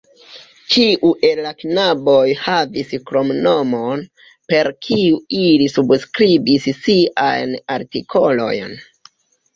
[0.75, 4.01] Ĉiu el la knaboj havis kromnomon,
[4.53, 8.79] per kiu ili subskribis siajn artikolojn.